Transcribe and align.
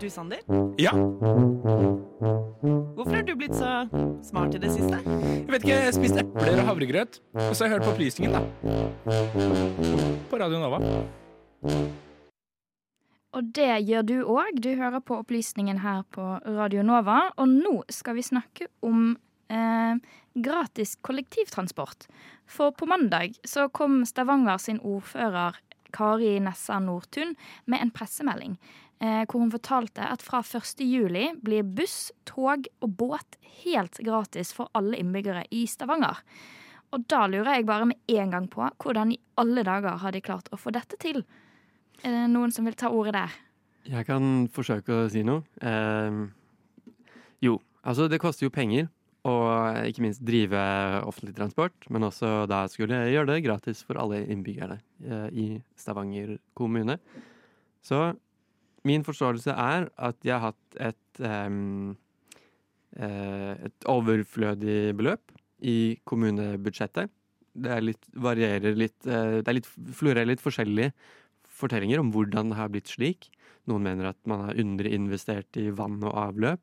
Du, 0.00 0.10
Sander? 0.10 0.40
Ja, 0.80 0.92
Hvorfor 2.94 3.14
har 3.14 3.22
du 3.26 3.34
blitt 3.38 3.54
så 3.54 3.70
smart 4.22 4.54
i 4.54 4.60
det 4.62 4.70
siste? 4.74 4.98
jeg 5.02 5.50
vet 5.50 5.64
ikke, 5.64 5.78
jeg 5.86 5.94
spiste 5.96 6.22
epler 6.22 6.60
og 6.62 6.68
havregrøt, 6.70 7.18
og 7.34 7.52
så 7.54 7.64
har 7.64 7.68
jeg 7.68 7.74
hørt 7.76 7.86
på 7.86 7.92
opplysningen, 7.94 8.36
da. 8.36 8.42
På 10.30 10.38
Radio 10.42 10.60
Nova. 10.62 10.78
Og 13.32 13.48
det 13.56 13.70
gjør 13.88 14.02
du 14.06 14.16
òg. 14.28 14.58
Du 14.60 14.74
hører 14.76 15.00
på 15.00 15.16
Opplysningen 15.22 15.78
her 15.80 16.02
på 16.12 16.24
Radio 16.44 16.82
Nova. 16.84 17.30
Og 17.40 17.48
nå 17.48 17.78
skal 17.88 18.18
vi 18.18 18.24
snakke 18.26 18.68
om 18.84 19.14
eh, 19.48 19.94
gratis 20.36 20.98
kollektivtransport. 21.00 22.06
For 22.44 22.74
på 22.76 22.88
mandag 22.90 23.38
så 23.48 23.70
kom 23.72 24.02
Stavanger 24.08 24.60
sin 24.60 24.82
ordfører 24.84 25.56
Kari 25.92 26.38
Nessa 26.42 26.78
Nordtun 26.82 27.36
med 27.70 27.84
en 27.84 27.92
pressemelding. 27.94 28.56
Eh, 29.02 29.24
hvor 29.26 29.42
hun 29.42 29.50
fortalte 29.50 30.04
at 30.06 30.22
fra 30.22 30.42
1. 30.46 30.84
juli 30.86 31.28
blir 31.42 31.66
buss, 31.66 32.12
tog 32.28 32.68
og 32.80 32.90
båt 33.00 33.38
helt 33.64 33.98
gratis 34.04 34.52
for 34.54 34.70
alle 34.78 35.00
innbyggere 35.02 35.42
i 35.50 35.64
Stavanger. 35.66 36.22
Og 36.92 37.06
da 37.10 37.24
lurer 37.26 37.56
jeg 37.56 37.66
bare 37.66 37.88
med 37.88 38.12
en 38.14 38.34
gang 38.34 38.46
på 38.52 38.68
hvordan 38.84 39.14
i 39.14 39.18
alle 39.40 39.64
dager 39.66 39.98
har 39.98 40.14
de 40.14 40.20
klart 40.22 40.50
å 40.52 40.60
få 40.60 40.70
dette 40.76 40.98
til? 41.02 41.24
Er 42.04 42.14
det 42.14 42.28
noen 42.30 42.52
som 42.54 42.68
vil 42.68 42.78
ta 42.78 42.92
ordet 42.92 43.16
der? 43.16 43.34
Jeg 43.90 44.06
kan 44.06 44.46
forsøke 44.54 44.94
å 44.94 45.10
si 45.10 45.24
noe. 45.26 45.42
Eh, 45.58 46.22
jo, 47.42 47.58
altså 47.82 48.06
det 48.06 48.22
koster 48.22 48.46
jo 48.46 48.54
penger 48.54 48.86
å 49.28 49.34
ikke 49.86 50.02
minst 50.02 50.22
drive 50.26 50.58
offentlig 51.06 51.34
transport, 51.36 51.86
men 51.94 52.08
også 52.08 52.42
da 52.50 52.64
skulle 52.70 52.98
jeg 53.04 53.14
gjøre 53.14 53.30
det 53.30 53.44
gratis 53.44 53.82
for 53.86 54.00
alle 54.02 54.24
innbyggerne 54.26 54.80
eh, 55.06 55.28
i 55.30 55.46
Stavanger 55.78 56.36
kommune. 56.58 56.98
Så 57.82 58.12
min 58.88 59.06
forståelse 59.06 59.54
er 59.54 59.86
at 59.94 60.18
jeg 60.26 60.34
har 60.34 60.50
hatt 60.50 60.78
et, 60.90 61.22
eh, 61.22 61.50
et 63.68 63.88
overflødig 63.90 64.96
beløp 64.98 65.36
i 65.62 65.98
kommunebudsjettet. 66.08 67.12
Det 67.52 67.78
litt, 67.84 68.06
varierer 68.16 68.74
litt 68.74 69.06
eh, 69.06 69.38
Det 69.44 69.48
er 69.50 69.58
litt, 69.60 69.68
florerer 69.68 70.30
litt 70.30 70.42
forskjellige 70.42 70.90
fortellinger 71.52 72.00
om 72.00 72.10
hvordan 72.14 72.50
det 72.50 72.58
har 72.58 72.72
blitt 72.72 72.90
slik. 72.90 73.30
Noen 73.70 73.84
mener 73.86 74.10
at 74.10 74.18
man 74.26 74.48
har 74.48 74.58
underinvestert 74.58 75.60
i 75.60 75.68
vann 75.70 76.00
og 76.02 76.16
avløp 76.16 76.62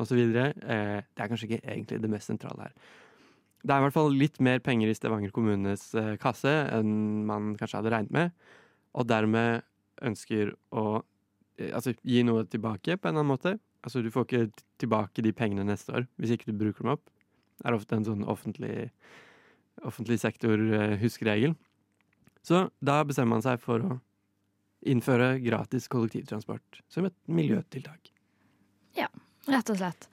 osv. 0.00 0.20
Eh, 0.20 0.30
det 0.36 1.22
er 1.22 1.30
kanskje 1.30 1.48
ikke 1.50 1.64
egentlig 1.64 2.00
det 2.02 2.12
mest 2.12 2.30
sentrale 2.30 2.68
her. 2.68 2.76
Det 3.66 3.74
er 3.74 3.80
i 3.80 3.86
hvert 3.86 3.96
fall 3.96 4.12
litt 4.14 4.38
mer 4.44 4.60
penger 4.62 4.90
i 4.90 4.94
Stavanger 4.94 5.32
kommunes 5.34 5.88
eh, 5.98 6.14
kasse 6.22 6.52
enn 6.76 7.24
man 7.26 7.54
kanskje 7.58 7.80
hadde 7.80 7.92
regnet 7.94 8.14
med, 8.14 8.48
og 8.96 9.08
dermed 9.10 9.64
ønsker 10.06 10.52
å 10.76 10.86
eh, 11.58 11.72
altså, 11.72 11.96
gi 12.06 12.22
noe 12.26 12.46
tilbake 12.50 12.98
på 12.98 13.08
en 13.08 13.16
eller 13.16 13.24
annen 13.24 13.32
måte. 13.32 13.56
Altså, 13.86 14.02
du 14.02 14.10
får 14.14 14.28
ikke 14.28 14.64
tilbake 14.82 15.24
de 15.24 15.34
pengene 15.36 15.66
neste 15.66 15.94
år 15.94 16.08
hvis 16.20 16.36
ikke 16.36 16.50
du 16.50 16.58
bruker 16.58 16.84
dem 16.84 16.96
opp. 16.96 17.06
Det 17.56 17.70
er 17.70 17.76
ofte 17.78 17.96
en 17.96 18.04
sånn 18.04 18.26
offentlig, 18.28 18.90
offentlig 19.86 20.20
sektor-huskeregel. 20.20 21.56
Så 22.46 22.66
da 22.84 23.00
bestemmer 23.06 23.38
man 23.38 23.46
seg 23.46 23.62
for 23.62 23.82
å 23.82 23.96
innføre 24.86 25.38
gratis 25.42 25.88
kollektivtransport 25.90 26.82
som 26.92 27.08
et 27.08 27.16
miljøtiltak. 27.26 28.12
Rett 29.46 29.70
og 29.70 29.78
slett. 29.78 30.08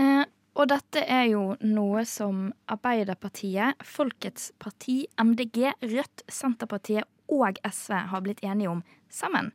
Eh, 0.00 0.24
og 0.54 0.68
dette 0.70 1.02
er 1.10 1.24
jo 1.32 1.54
noe 1.66 2.04
som 2.06 2.46
Arbeiderpartiet, 2.70 3.80
Folkets 3.86 4.52
parti, 4.62 5.02
MDG, 5.18 5.72
Rødt, 5.82 6.22
Senterpartiet 6.30 7.06
og 7.32 7.58
SV 7.64 7.96
har 8.12 8.22
blitt 8.22 8.42
enige 8.46 8.70
om 8.70 8.82
sammen. 9.10 9.50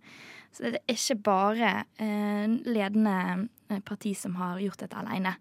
Så 0.52 0.66
det 0.74 0.82
er 0.82 0.96
ikke 0.96 1.20
bare 1.24 1.72
eh, 2.02 2.48
ledende 2.68 3.48
eh, 3.70 3.82
parti 3.86 4.16
som 4.18 4.36
har 4.40 4.60
gjort 4.64 4.84
dette 4.84 5.00
alene. 5.00 5.36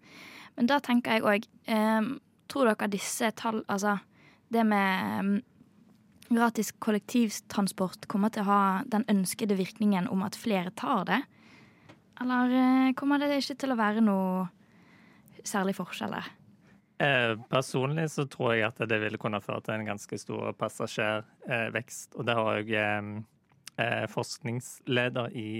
Men 0.55 0.69
da 0.69 0.79
tenker 0.83 1.17
jeg 1.17 1.27
òg 1.27 1.47
eh, 1.71 2.17
Tror 2.49 2.65
dere 2.65 2.87
disse 2.89 3.27
tall 3.37 3.59
Altså, 3.69 3.99
det 4.49 4.63
med 4.65 5.25
mm, 5.25 5.35
gratis 6.33 6.71
kollektivtransport 6.81 8.07
kommer 8.09 8.33
til 8.33 8.41
å 8.41 8.49
ha 8.49 8.61
den 8.89 9.05
ønskede 9.11 9.57
virkningen 9.59 10.09
om 10.09 10.23
at 10.25 10.37
flere 10.37 10.73
tar 10.77 11.05
det? 11.09 11.19
Eller 12.21 12.51
eh, 12.51 12.93
kommer 12.93 13.21
det 13.21 13.39
ikke 13.39 13.57
til 13.61 13.73
å 13.73 13.79
være 13.79 14.03
noe 14.03 14.47
særlig 15.47 15.75
forskjell? 15.77 16.17
Eh, 16.99 17.33
personlig 17.51 18.09
så 18.11 18.25
tror 18.27 18.55
jeg 18.57 18.67
at 18.67 18.81
det 18.91 18.99
ville 18.99 19.19
kunne 19.21 19.41
føre 19.43 19.63
til 19.63 19.77
en 19.77 19.91
ganske 19.93 20.19
stor 20.19 20.51
passasjervekst. 20.59 22.17
Og 22.19 22.27
det 22.27 22.35
har 22.35 22.59
jeg 22.59 22.81
eh, 23.79 24.05
forskningsleder 24.11 25.37
i 25.39 25.51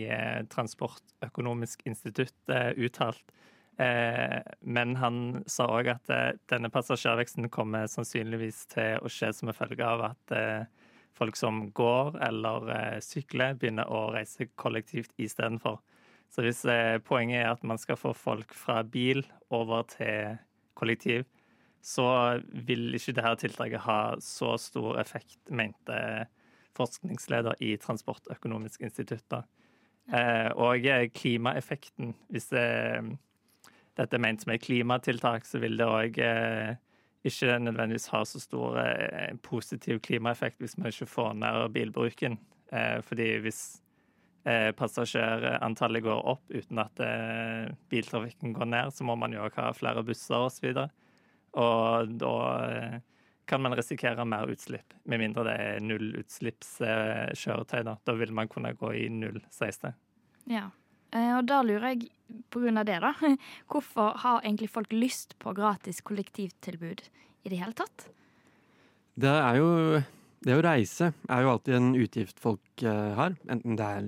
Transportøkonomisk 0.51 1.87
institutt 1.87 2.57
uttalt. 2.77 3.35
Men 3.79 4.97
han 4.99 5.19
sa 5.47 5.69
òg 5.71 5.87
at 5.93 6.09
denne 6.51 6.67
passasjerveksten 6.67 7.45
kommer 7.47 7.85
sannsynligvis 7.87 8.65
til 8.73 8.99
å 8.99 9.07
skje 9.07 9.29
som 9.37 9.47
en 9.47 9.55
følge 9.55 9.87
av 9.87 10.03
at 10.09 10.33
folk 11.15 11.39
som 11.39 11.61
går 11.71 12.17
eller 12.27 12.99
sykler, 12.99 13.55
begynner 13.55 13.87
å 13.87 14.09
reise 14.17 14.49
kollektivt 14.59 15.15
istedenfor. 15.15 15.79
Så 16.29 16.45
hvis 16.45 16.63
eh, 16.69 16.97
poenget 17.01 17.43
er 17.43 17.51
at 17.51 17.63
man 17.65 17.81
skal 17.81 17.97
få 17.97 18.13
folk 18.13 18.53
fra 18.53 18.81
bil 18.83 19.23
over 19.49 19.85
til 19.89 20.37
kollektiv, 20.77 21.25
så 21.81 22.39
vil 22.67 22.93
ikke 22.95 23.15
dette 23.15 23.35
tiltaket 23.45 23.85
ha 23.85 24.01
så 24.21 24.55
stor 24.59 24.99
effekt, 25.01 25.39
mente 25.49 26.27
forskningsleder 26.77 27.59
i 27.65 27.75
Transportøkonomisk 27.81 28.81
institutt. 28.81 29.25
da. 29.31 29.43
Eh, 30.13 30.49
og 30.57 30.85
eh, 30.85 31.07
klimaeffekten, 31.13 32.13
hvis 32.33 32.49
eh, 32.57 33.01
dette 33.99 34.17
er 34.17 34.23
ment 34.23 34.41
som 34.41 34.53
et 34.53 34.63
klimatiltak, 34.63 35.45
så 35.45 35.61
vil 35.61 35.77
det 35.77 35.85
òg 35.85 36.19
ikke 37.27 37.57
nødvendigvis 37.59 38.07
ha 38.13 38.23
så 38.23 38.39
stor 38.39 38.77
positiv 39.43 39.99
klimaeffekt 39.99 40.61
hvis 40.63 40.77
man 40.79 40.87
ikke 40.87 41.09
får 41.09 41.33
ned 41.35 41.73
bilbruken. 41.75 42.37
Fordi 43.03 43.27
hvis 43.43 43.81
eh, 44.47 44.71
passasjerantallet 44.77 46.03
går 46.05 46.25
opp 46.31 46.51
uten 46.51 46.81
at 46.81 47.01
eh, 47.03 47.69
biltrafikken 47.91 48.53
går 48.55 48.69
ned, 48.71 48.93
så 48.95 49.07
må 49.07 49.15
man 49.19 49.33
jo 49.35 49.47
ha 49.55 49.69
flere 49.75 50.03
busser 50.05 50.47
osv. 50.47 50.69
Og, 50.71 50.89
og 51.59 52.13
da 52.21 52.33
eh, 52.67 52.99
kan 53.49 53.63
man 53.63 53.75
risikere 53.77 54.25
mer 54.29 54.51
utslipp, 54.51 54.93
med 55.09 55.23
mindre 55.23 55.47
det 55.47 55.55
er 55.63 55.79
nullutslippskjøretøy. 55.85 57.81
Da. 57.87 57.95
da 58.05 58.17
vil 58.19 58.33
man 58.35 58.51
kunne 58.51 58.75
gå 58.77 58.93
i 58.93 59.07
016. 59.09 59.95
Ja. 60.49 60.69
Eh, 61.09 61.33
og 61.33 61.47
da 61.49 61.63
lurer 61.65 61.95
jeg 61.95 62.11
på 62.53 62.61
grunn 62.61 62.77
av 62.77 62.85
det, 62.85 62.99
da. 63.01 63.15
Hvorfor 63.71 64.13
har 64.21 64.43
egentlig 64.43 64.69
folk 64.69 64.93
lyst 64.93 65.33
på 65.41 65.55
gratis 65.57 66.03
kollektivtilbud 66.05 67.01
i 67.43 67.51
det 67.51 67.57
hele 67.57 67.73
tatt? 67.77 68.09
Det 69.19 69.33
er 69.33 69.59
jo 69.59 69.69
Det 70.39 70.53
å 70.55 70.61
reise 70.63 71.09
er 71.27 71.41
jo 71.43 71.49
alltid 71.51 71.73
en 71.75 71.89
utgift 71.99 72.37
folk 72.39 72.83
har. 72.85 73.33
Enten 73.51 73.75
det 73.75 73.83
er 73.83 74.05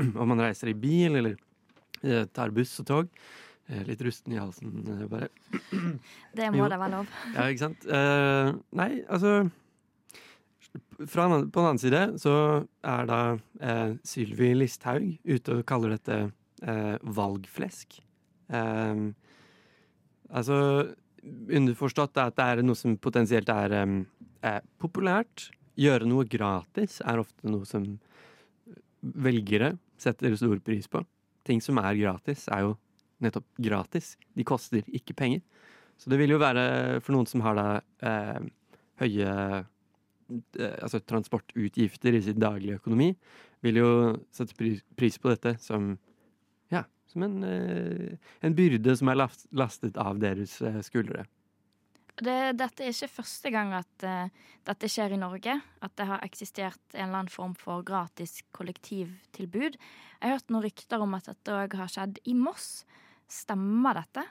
om 0.20 0.28
man 0.32 0.42
reiser 0.42 0.72
i 0.72 0.76
bil 0.78 1.20
eller 1.20 1.36
eh, 2.02 2.26
tar 2.32 2.52
buss 2.54 2.74
og 2.82 2.88
tog. 2.90 3.14
Eh, 3.70 3.82
litt 3.86 4.02
rusten 4.02 4.34
i 4.34 4.40
halsen, 4.40 4.82
eh, 4.82 5.06
bare. 5.10 5.30
Det 6.38 6.50
må 6.54 6.68
det 6.70 6.78
være 6.80 6.94
lov. 6.98 7.16
Ja, 7.36 7.48
ikke 7.48 7.66
sant? 7.68 7.86
Eh, 7.86 8.52
nei, 8.80 8.92
altså 9.08 9.34
fra, 11.06 11.24
På 11.26 11.62
den 11.62 11.66
annen 11.66 11.80
side 11.82 12.02
så 12.22 12.34
er 12.86 13.08
da 13.10 13.20
eh, 13.62 13.96
Sylvi 14.06 14.52
Listhaug 14.54 15.16
ute 15.26 15.56
og 15.58 15.66
kaller 15.66 15.96
dette 15.96 16.18
eh, 16.62 16.96
valgflesk. 17.02 18.00
Altså 20.30 20.56
Underforstått 21.50 22.16
er 22.18 22.30
at 22.30 22.36
det 22.38 22.44
er 22.46 22.62
noe 22.64 22.78
som 22.78 22.96
potensielt 22.98 23.50
er 23.52 23.74
eh, 23.76 24.60
populært. 24.80 25.50
Gjøre 25.80 26.08
noe 26.08 26.26
gratis 26.28 26.98
er 27.04 27.20
ofte 27.22 27.50
noe 27.50 27.66
som 27.68 27.84
velgere 29.00 29.74
setter 30.02 30.36
stor 30.38 30.60
pris 30.64 30.88
på. 30.90 31.02
Ting 31.46 31.62
som 31.64 31.80
er 31.80 31.98
gratis, 31.98 32.46
er 32.52 32.66
jo 32.66 32.76
nettopp 33.24 33.46
gratis. 33.60 34.14
De 34.36 34.46
koster 34.46 34.86
ikke 34.96 35.16
penger. 35.16 35.42
Så 36.00 36.10
det 36.12 36.20
vil 36.20 36.32
jo 36.32 36.40
være 36.40 37.00
for 37.04 37.12
noen 37.16 37.28
som 37.28 37.42
har 37.44 37.58
da 37.58 37.66
eh, 38.08 38.40
høye 39.02 39.32
eh, 39.60 40.76
altså 40.80 41.00
transportutgifter 41.04 42.16
i 42.16 42.22
sin 42.24 42.40
daglige 42.40 42.78
økonomi, 42.80 43.10
vil 43.64 43.80
jo 43.82 43.90
sette 44.32 44.56
pris, 44.56 45.18
på 45.20 45.32
dette 45.32 45.56
som 45.60 45.92
ja, 46.72 46.84
som 47.10 47.26
en, 47.26 47.42
eh, 47.44 48.32
en 48.46 48.56
byrde 48.56 48.96
som 48.96 49.10
er 49.12 49.20
last, 49.20 49.46
lastet 49.52 50.00
av 50.00 50.20
deres 50.22 50.56
eh, 50.62 50.80
skuldre. 50.86 51.26
Det, 52.20 52.38
dette 52.60 52.84
er 52.84 52.92
ikke 52.92 53.14
første 53.20 53.50
gang 53.54 53.72
at 53.78 54.04
uh, 54.04 54.48
dette 54.68 54.88
skjer 54.92 55.14
i 55.16 55.20
Norge. 55.20 55.54
At 55.80 55.94
det 55.96 56.08
har 56.10 56.24
eksistert 56.26 56.80
en 56.92 57.06
eller 57.06 57.22
annen 57.22 57.32
form 57.32 57.54
for 57.58 57.84
gratis 57.86 58.40
kollektivtilbud. 58.56 59.78
Jeg 59.78 60.26
har 60.26 60.36
hørt 60.36 60.52
noen 60.52 60.66
rykter 60.66 61.00
om 61.00 61.16
at 61.16 61.30
dette 61.30 61.56
òg 61.56 61.78
har 61.80 61.92
skjedd 61.92 62.20
i 62.28 62.36
Moss. 62.36 62.84
Stemmer 63.30 64.02
dette? 64.02 64.26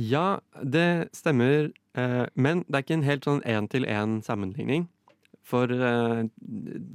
Ja, 0.00 0.40
det 0.64 1.12
stemmer, 1.16 1.70
eh, 1.94 2.24
men 2.34 2.64
det 2.66 2.76
er 2.76 2.84
ikke 2.84 2.96
en 2.96 3.06
helt 3.06 3.28
sånn 3.28 3.42
én-til-én 3.44 4.20
sammenligning. 4.24 4.88
For 5.46 5.68
eh, 5.68 6.22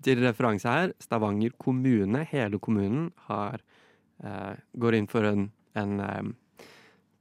til 0.03 0.23
referanse 0.23 0.71
her, 0.71 0.94
Stavanger 1.03 1.53
kommune, 1.61 2.23
hele 2.31 2.59
kommunen, 2.63 3.11
har, 3.27 3.61
eh, 4.23 4.55
går 4.79 4.97
inn 4.97 5.09
for 5.11 5.27
en, 5.27 5.49
en 5.75 5.99
eh, 5.99 6.67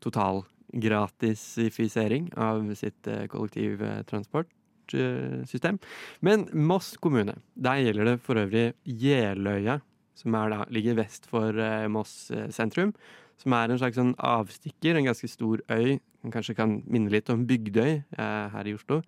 total 0.01 0.45
gratisifisering 0.73 2.33
av 2.37 2.75
sitt 2.75 3.07
eh, 3.07 3.27
kollektivtransportsystem. 3.27 5.79
Men 6.21 6.49
Moss 6.53 6.97
kommune, 7.01 7.35
der 7.55 7.77
gjelder 7.83 8.05
det 8.11 8.19
for 8.25 8.37
øvrig 8.41 8.73
Jeløya, 8.85 9.81
som 10.17 10.33
da, 10.33 10.65
ligger 10.73 10.95
vest 10.99 11.27
for 11.31 11.59
eh, 11.59 11.89
Moss 11.93 12.31
eh, 12.31 12.51
sentrum. 12.55 12.93
Som 13.37 13.53
er 13.53 13.69
en 13.69 13.79
slags 13.79 13.97
sånn 13.99 14.15
avstikker, 14.17 14.97
en 14.97 15.05
ganske 15.11 15.29
stor 15.29 15.61
øy. 15.69 15.99
Den 16.25 16.33
kanskje 16.33 16.55
kan 16.57 16.83
minne 16.89 17.11
litt 17.13 17.29
om 17.31 17.47
Bygdøy 17.47 18.03
her 18.17 18.65
i 18.65 18.73
Oslo. 18.73 19.03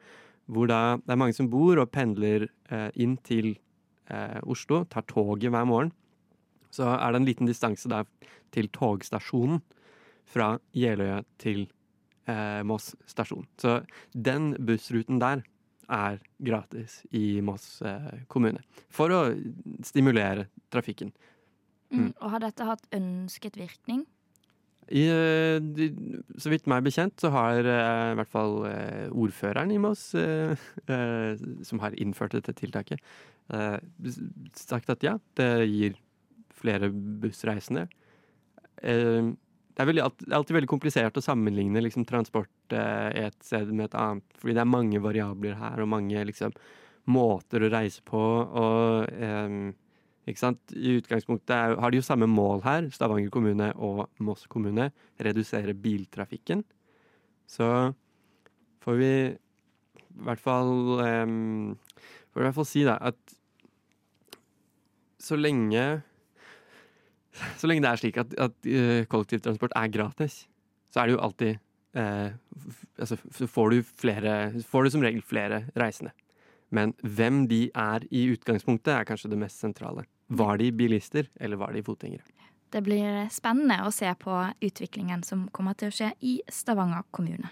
Hvor 0.53 0.69
da 0.69 1.01
det 1.01 1.13
er 1.15 1.23
mange 1.23 1.33
som 1.33 1.49
bor 1.49 1.81
og 1.81 1.89
pendler 1.91 2.45
inn 2.93 3.17
til 3.25 3.57
Oslo, 4.45 4.85
tar 4.93 5.09
toget 5.09 5.49
hver 5.49 5.65
morgen. 5.65 5.97
Så 6.69 6.85
er 6.93 7.09
det 7.09 7.17
en 7.23 7.29
liten 7.31 7.49
distanse 7.49 7.89
der 7.89 8.05
til 8.53 8.69
togstasjonen 8.69 9.65
fra 10.29 10.57
Jeløya 10.77 11.23
til 11.41 11.67
eh, 12.29 12.61
Moss 12.67 12.93
stasjon. 13.09 13.47
Så 13.61 13.81
den 14.13 14.53
bussruten 14.69 15.21
der 15.23 15.45
er 15.89 16.21
gratis 16.45 17.01
i 17.17 17.41
Moss 17.45 17.81
eh, 17.83 18.23
kommune. 18.29 18.63
For 18.93 19.13
å 19.15 19.23
stimulere 19.87 20.49
trafikken. 20.73 21.15
Mm. 21.89 22.13
Og 22.21 22.31
har 22.35 22.45
dette 22.45 22.69
hatt 22.69 22.85
ønsket 22.93 23.57
virkning? 23.57 24.05
I, 24.89 25.05
eh, 25.13 25.59
de, 25.61 25.91
så 26.41 26.53
vidt 26.53 26.69
meg 26.71 26.85
bekjent, 26.87 27.17
så 27.21 27.31
har 27.33 27.61
eh, 27.61 28.13
i 28.13 28.19
hvert 28.21 28.33
fall 28.33 28.63
eh, 28.69 29.09
ordføreren 29.13 29.73
i 29.73 29.81
Moss, 29.81 30.11
eh, 30.17 30.57
eh, 30.89 31.49
som 31.65 31.83
har 31.85 31.97
innført 32.01 32.37
dette 32.37 32.55
tiltaket, 32.57 33.03
eh, 33.53 33.77
sagt 34.57 34.93
at 34.93 35.05
ja, 35.05 35.19
det 35.41 35.51
gir 35.69 35.99
flere 36.59 36.89
bussreisende. 36.93 37.87
Det 39.79 39.85
er, 39.85 39.87
veldig, 39.93 40.03
det 40.25 40.33
er 40.33 40.37
alltid 40.41 40.57
veldig 40.57 40.69
komplisert 40.73 41.19
å 41.21 41.23
sammenligne 41.23 41.79
liksom, 41.85 42.03
transport 42.03 42.75
eh, 42.75 43.29
et 43.29 43.37
sted 43.47 43.69
med 43.71 43.85
et 43.87 43.93
annet, 43.95 44.25
fordi 44.35 44.57
det 44.57 44.63
er 44.65 44.73
mange 44.73 44.99
variabler 44.99 45.55
her, 45.61 45.79
og 45.85 45.93
mange 45.93 46.25
liksom, 46.27 46.51
måter 47.15 47.63
å 47.63 47.71
reise 47.71 48.03
på, 48.03 48.23
og 48.59 49.13
eh? 49.15 49.61
I 50.29 50.91
utgangspunktet 50.99 51.55
er, 51.55 51.77
har 51.81 51.89
de 51.89 52.03
jo 52.03 52.05
samme 52.05 52.27
mål 52.29 52.61
her, 52.67 52.91
Stavanger 52.93 53.31
kommune 53.33 53.71
og 53.81 54.03
Moss 54.21 54.43
kommune, 54.51 54.91
redusere 55.25 55.73
biltrafikken. 55.73 56.61
Så 57.49 57.69
får 58.85 58.99
vi 58.99 59.13
i 59.33 60.27
hvert 60.27 60.43
fall 60.43 61.01
em, 61.01 61.79
Får 62.35 62.43
i 62.43 62.45
hvert 62.45 62.59
fall 62.59 62.69
si 62.69 62.85
da 62.85 62.99
at 63.01 63.39
så 65.23 65.39
lenge 65.39 65.87
Så 67.61 67.71
lenge 67.71 67.85
det 67.85 67.91
er 67.91 68.01
slik 68.01 68.21
at, 68.21 68.35
at 68.41 68.69
eh, 68.69 69.05
kollektivtransport 69.11 69.75
er 69.79 69.91
gratis, 69.93 70.43
så 70.93 71.03
er 71.03 71.09
det 71.09 71.17
jo 71.17 71.25
alltid 71.25 71.53
eh, 71.99 72.31
altså, 72.99 73.19
får 73.47 73.75
du 73.75 73.93
flere 74.03 74.39
Får 74.69 74.85
du 74.87 74.95
som 74.95 75.05
regel 75.05 75.23
flere 75.23 75.65
reisende. 75.79 76.15
Men 76.75 76.93
hvem 77.01 77.47
de 77.49 77.69
er 77.73 78.05
i 78.13 78.27
utgangspunktet, 78.35 78.93
er 78.93 79.07
kanskje 79.09 79.31
det 79.33 79.41
mest 79.41 79.63
sentrale. 79.63 80.05
Var 80.29 80.59
de 80.61 80.73
bilister, 80.77 81.31
eller 81.41 81.57
var 81.57 81.73
de 81.73 81.83
fotgjengere? 81.83 82.27
Det 82.69 82.83
blir 82.85 83.31
spennende 83.33 83.81
å 83.87 83.93
se 83.95 84.11
på 84.21 84.35
utviklingen 84.61 85.23
som 85.25 85.47
kommer 85.57 85.79
til 85.79 85.89
å 85.89 85.95
skje 85.95 86.11
i 86.21 86.35
Stavanger 86.53 87.07
kommune. 87.17 87.49